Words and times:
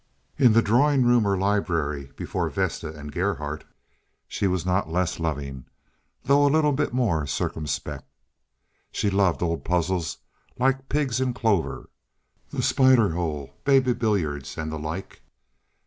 In 0.39 0.53
the 0.53 0.63
drawing 0.63 1.05
room 1.05 1.27
or 1.27 1.37
library, 1.37 2.11
before 2.15 2.49
Vesta 2.49 2.91
and 2.91 3.11
Gerhardt, 3.11 3.65
she 4.27 4.47
was 4.47 4.65
not 4.65 4.89
less 4.89 5.19
loving, 5.19 5.65
though 6.23 6.43
a 6.43 6.49
little 6.49 6.75
more 6.91 7.27
circumspect. 7.27 8.09
She 8.91 9.11
loved 9.11 9.43
odd 9.43 9.63
puzzles 9.63 10.17
like 10.57 10.89
pigs 10.89 11.21
in 11.21 11.35
clover, 11.35 11.87
the 12.49 12.63
spider's 12.63 13.13
hole, 13.13 13.53
baby 13.63 13.93
billiards, 13.93 14.57
and 14.57 14.71
the 14.71 14.79
like. 14.79 15.21